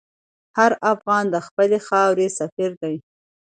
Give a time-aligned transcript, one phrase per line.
[0.57, 2.95] هر افغان د خپلې خاورې سفیر دی.